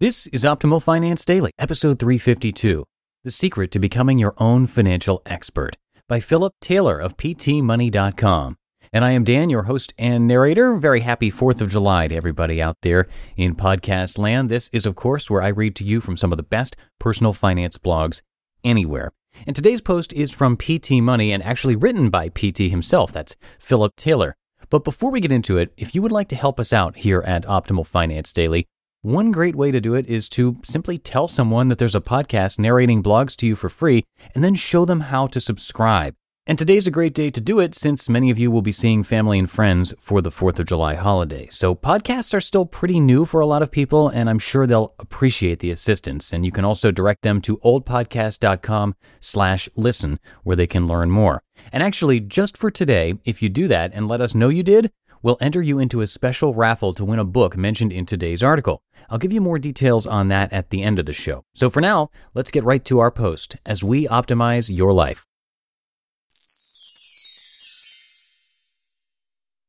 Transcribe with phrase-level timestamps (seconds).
[0.00, 2.84] This is Optimal Finance Daily, episode 352
[3.24, 8.58] The Secret to Becoming Your Own Financial Expert by Philip Taylor of PTMoney.com.
[8.92, 10.76] And I am Dan, your host and narrator.
[10.76, 14.48] Very happy 4th of July to everybody out there in podcast land.
[14.48, 17.32] This is, of course, where I read to you from some of the best personal
[17.32, 18.22] finance blogs
[18.62, 19.10] anywhere.
[19.48, 23.10] And today's post is from PT Money and actually written by PT himself.
[23.10, 24.36] That's Philip Taylor.
[24.70, 27.24] But before we get into it, if you would like to help us out here
[27.26, 28.68] at Optimal Finance Daily,
[29.02, 32.58] one great way to do it is to simply tell someone that there's a podcast
[32.58, 34.04] narrating blogs to you for free
[34.34, 36.14] and then show them how to subscribe.
[36.48, 39.04] And today's a great day to do it since many of you will be seeing
[39.04, 41.46] family and friends for the 4th of July holiday.
[41.50, 44.94] So podcasts are still pretty new for a lot of people and I'm sure they'll
[44.98, 46.32] appreciate the assistance.
[46.32, 51.42] And you can also direct them to oldpodcast.com slash listen where they can learn more.
[51.70, 54.90] And actually, just for today, if you do that and let us know you did,
[55.22, 58.82] we'll enter you into a special raffle to win a book mentioned in today's article.
[59.10, 61.44] I'll give you more details on that at the end of the show.
[61.54, 65.24] So for now, let's get right to our post as we optimize your life.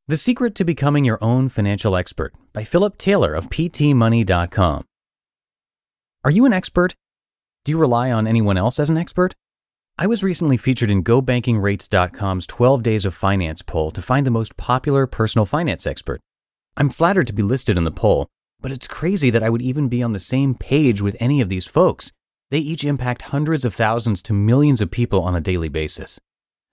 [0.08, 4.86] The Secret to Becoming Your Own Financial Expert by Philip Taylor of PTMoney.com.
[6.24, 6.96] Are you an expert?
[7.64, 9.36] Do you rely on anyone else as an expert?
[10.02, 14.56] I was recently featured in GoBankingRates.com's 12 Days of Finance poll to find the most
[14.56, 16.22] popular personal finance expert.
[16.78, 18.30] I'm flattered to be listed in the poll,
[18.62, 21.50] but it's crazy that I would even be on the same page with any of
[21.50, 22.14] these folks.
[22.50, 26.18] They each impact hundreds of thousands to millions of people on a daily basis.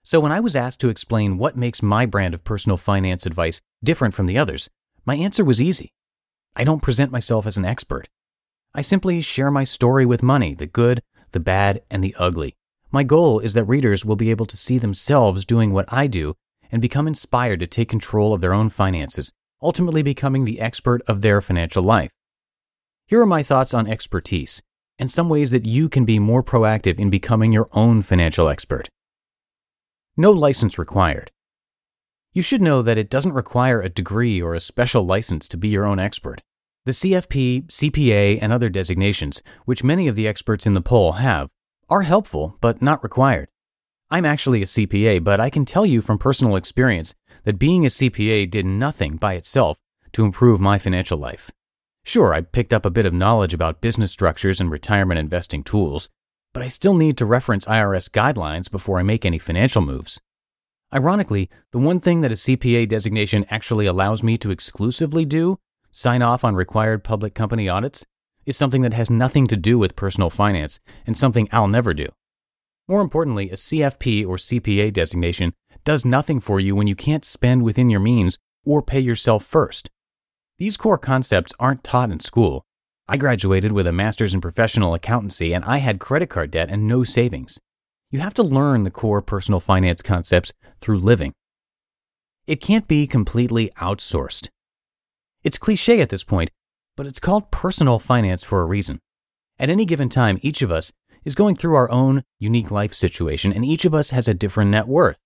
[0.05, 3.59] So when I was asked to explain what makes my brand of personal finance advice
[3.83, 4.69] different from the others,
[5.05, 5.91] my answer was easy.
[6.55, 8.07] I don't present myself as an expert.
[8.73, 12.55] I simply share my story with money, the good, the bad, and the ugly.
[12.91, 16.35] My goal is that readers will be able to see themselves doing what I do
[16.71, 19.31] and become inspired to take control of their own finances,
[19.61, 22.11] ultimately becoming the expert of their financial life.
[23.07, 24.61] Here are my thoughts on expertise
[24.99, 28.89] and some ways that you can be more proactive in becoming your own financial expert.
[30.15, 31.31] No license required.
[32.33, 35.67] You should know that it doesn't require a degree or a special license to be
[35.67, 36.41] your own expert.
[36.85, 41.49] The CFP, CPA, and other designations, which many of the experts in the poll have,
[41.89, 43.47] are helpful, but not required.
[44.09, 47.89] I'm actually a CPA, but I can tell you from personal experience that being a
[47.89, 49.77] CPA did nothing by itself
[50.13, 51.51] to improve my financial life.
[52.03, 56.09] Sure, I picked up a bit of knowledge about business structures and retirement investing tools,
[56.53, 60.21] but I still need to reference IRS guidelines before I make any financial moves.
[60.93, 65.59] Ironically, the one thing that a CPA designation actually allows me to exclusively do,
[65.91, 68.05] sign off on required public company audits,
[68.47, 72.07] is something that has nothing to do with personal finance and something I'll never do.
[72.87, 75.53] More importantly, a CFP or CPA designation
[75.83, 79.89] does nothing for you when you can't spend within your means or pay yourself first.
[80.57, 82.63] These core concepts aren't taught in school.
[83.07, 86.87] I graduated with a master's in professional accountancy and I had credit card debt and
[86.87, 87.59] no savings.
[88.09, 91.33] You have to learn the core personal finance concepts through living.
[92.47, 94.47] It can't be completely outsourced.
[95.43, 96.49] It's cliche at this point,
[96.97, 98.99] but it's called personal finance for a reason.
[99.57, 100.91] At any given time, each of us
[101.23, 104.71] is going through our own unique life situation, and each of us has a different
[104.71, 105.17] net worth.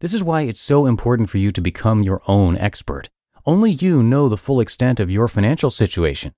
[0.00, 3.08] This is why it's so important for you to become your own expert.
[3.46, 6.32] Only you know the full extent of your financial situation.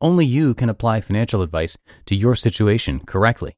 [0.00, 3.56] Only you can apply financial advice to your situation correctly.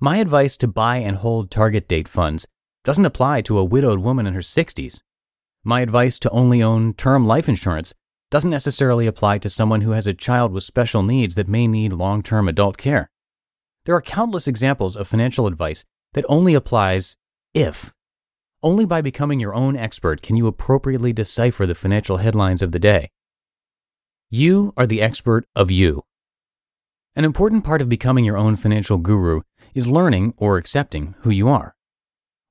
[0.00, 2.46] My advice to buy and hold target date funds
[2.84, 5.00] doesn't apply to a widowed woman in her 60s.
[5.64, 7.94] My advice to only own term life insurance
[8.30, 11.92] doesn't necessarily apply to someone who has a child with special needs that may need
[11.92, 13.10] long term adult care.
[13.84, 17.16] There are countless examples of financial advice that only applies
[17.54, 17.92] if.
[18.62, 22.78] Only by becoming your own expert can you appropriately decipher the financial headlines of the
[22.78, 23.10] day.
[24.30, 26.02] You are the expert of you.
[27.16, 29.40] An important part of becoming your own financial guru
[29.74, 31.74] is learning or accepting who you are.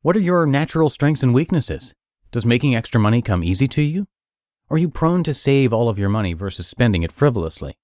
[0.01, 1.93] What are your natural strengths and weaknesses?
[2.31, 4.07] Does making extra money come easy to you?
[4.69, 7.77] Are you prone to save all of your money versus spending it frivolously?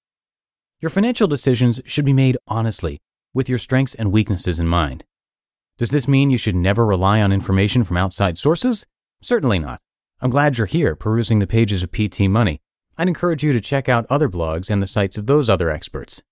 [0.80, 3.00] Your financial decisions should be made honestly,
[3.32, 5.02] with your strengths and weaknesses in mind.
[5.78, 8.84] Does this mean you should never rely on information from outside sources?
[9.22, 9.80] Certainly not.
[10.20, 12.60] I'm glad you're here perusing the pages of PT Money.
[12.98, 16.22] I'd encourage you to check out other blogs and the sites of those other experts.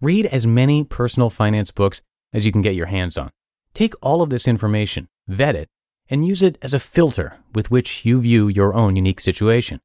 [0.00, 2.02] Read as many personal finance books
[2.32, 3.30] as you can get your hands on.
[3.74, 5.68] Take all of this information, vet it,
[6.14, 9.80] and use it as a filter with which you view your own unique situation.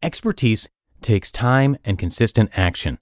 [0.00, 0.70] Expertise
[1.00, 3.00] takes time and consistent action.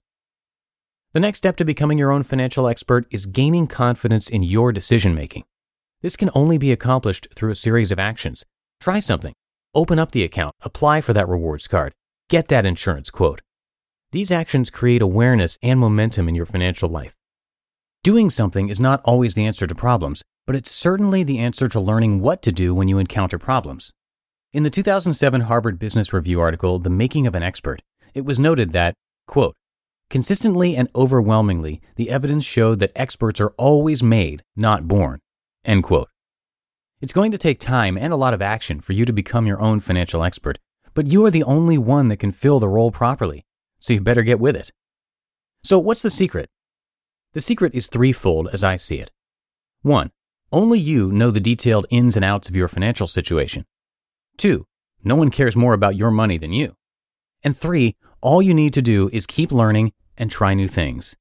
[1.13, 5.13] The next step to becoming your own financial expert is gaining confidence in your decision
[5.13, 5.43] making.
[6.01, 8.43] This can only be accomplished through a series of actions.
[8.79, 9.35] Try something.
[9.75, 11.93] Open up the account, apply for that rewards card,
[12.29, 13.41] get that insurance quote.
[14.11, 17.13] These actions create awareness and momentum in your financial life.
[18.03, 21.79] Doing something is not always the answer to problems, but it's certainly the answer to
[21.79, 23.91] learning what to do when you encounter problems.
[24.53, 27.81] In the 2007 Harvard Business Review article, The Making of an Expert,
[28.13, 28.95] it was noted that,
[29.27, 29.55] quote,
[30.09, 35.19] consistently and overwhelmingly, the evidence showed that experts are always made, not born,
[35.63, 36.09] end quote.
[36.99, 39.61] It's going to take time and a lot of action for you to become your
[39.61, 40.59] own financial expert,
[40.93, 43.45] but you are the only one that can fill the role properly,
[43.79, 44.71] so you better get with it.
[45.63, 46.49] So, what's the secret?
[47.33, 49.11] The secret is threefold as I see it.
[49.81, 50.11] One,
[50.51, 53.65] only you know the detailed ins and outs of your financial situation.
[54.37, 54.65] Two,
[55.03, 56.75] no one cares more about your money than you.
[57.43, 61.15] And three, all you need to do is keep learning and try new things.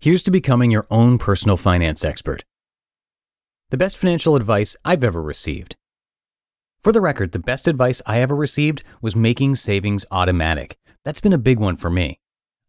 [0.00, 2.44] Here's to becoming your own personal finance expert.
[3.70, 5.76] The best financial advice I've ever received.
[6.82, 10.78] For the record, the best advice I ever received was making savings automatic.
[11.04, 12.18] That's been a big one for me.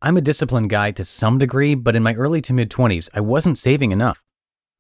[0.02, 3.22] I'm a disciplined guy to some degree, but in my early to mid 20s, I
[3.22, 4.22] wasn't saving enough.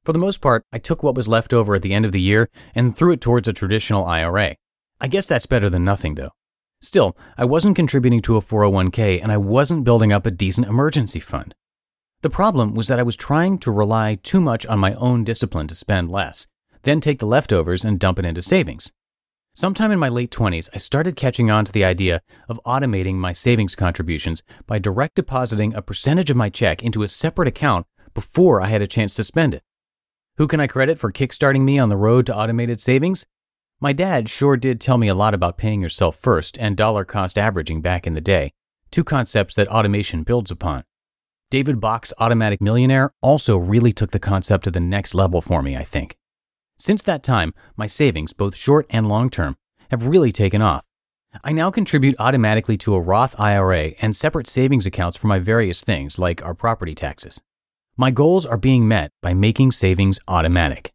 [0.03, 2.21] For the most part, I took what was left over at the end of the
[2.21, 4.56] year and threw it towards a traditional IRA.
[5.00, 6.31] I guess that's better than nothing, though.
[6.81, 11.19] Still, I wasn't contributing to a 401k and I wasn't building up a decent emergency
[11.19, 11.53] fund.
[12.21, 15.68] The problem was that I was trying to rely too much on my own discipline
[15.68, 16.48] to spend less,
[16.81, 18.92] then take the leftovers and dump it into savings.
[19.53, 23.33] Sometime in my late 20s, I started catching on to the idea of automating my
[23.33, 28.62] savings contributions by direct depositing a percentage of my check into a separate account before
[28.62, 29.62] I had a chance to spend it.
[30.37, 33.25] Who can I credit for kickstarting me on the road to automated savings?
[33.81, 37.37] My dad sure did tell me a lot about paying yourself first and dollar cost
[37.37, 38.53] averaging back in the day,
[38.91, 40.83] two concepts that automation builds upon.
[41.49, 45.75] David Bach's Automatic Millionaire also really took the concept to the next level for me,
[45.75, 46.15] I think.
[46.77, 49.57] Since that time, my savings, both short and long term,
[49.89, 50.85] have really taken off.
[51.43, 55.83] I now contribute automatically to a Roth IRA and separate savings accounts for my various
[55.83, 57.41] things, like our property taxes.
[58.01, 60.89] My goals are being met by making savings automatic.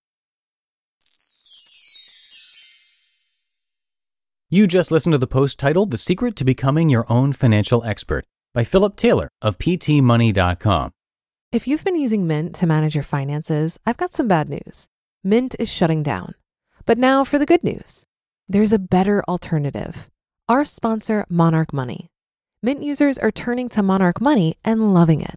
[4.50, 8.24] You just listened to the post titled The Secret to Becoming Your Own Financial Expert
[8.52, 10.90] by Philip Taylor of PTMoney.com.
[11.52, 14.88] If you've been using Mint to manage your finances, I've got some bad news.
[15.22, 16.34] Mint is shutting down.
[16.86, 18.04] But now for the good news
[18.48, 20.10] there's a better alternative.
[20.48, 22.10] Our sponsor, Monarch Money.
[22.64, 25.36] Mint users are turning to Monarch Money and loving it.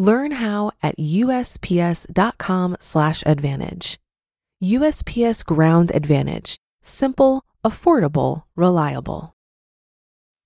[0.00, 3.98] Learn how at USPS.com/advantage.
[4.62, 9.34] USPS Ground Advantage: simple, affordable, reliable.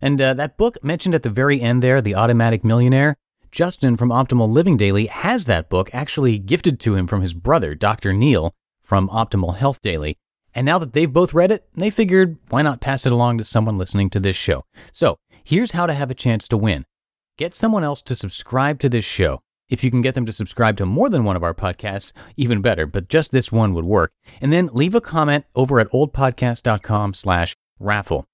[0.01, 3.17] And uh, that book mentioned at the very end there, The Automatic Millionaire,
[3.53, 7.77] Justin from Optimal Living Daily has that book actually gifted to him from his brother,
[7.77, 8.13] Dr.
[8.13, 10.19] Neel from Optimal Health Daily.
[10.53, 13.45] And now that they've both read it, they figured why not pass it along to
[13.45, 14.65] someone listening to this show.
[14.91, 16.87] So here's how to have a chance to win.
[17.37, 19.41] Get someone else to subscribe to this show.
[19.69, 22.63] If you can get them to subscribe to more than one of our podcasts, even
[22.63, 24.13] better, but just this one would work.
[24.41, 28.25] And then leave a comment over at oldpodcast.com slash raffle.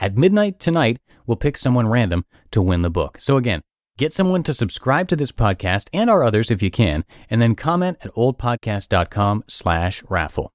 [0.00, 3.20] At midnight tonight, we'll pick someone random to win the book.
[3.20, 3.60] So again,
[3.96, 7.54] get someone to subscribe to this podcast and our others if you can, and then
[7.54, 10.50] comment at oldpodcast.com slash raffle.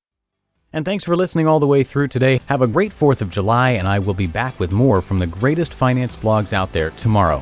[0.74, 2.42] And thanks for listening all the way through today.
[2.48, 5.28] Have a great 4th of July, and I will be back with more from the
[5.28, 7.42] greatest finance blogs out there tomorrow.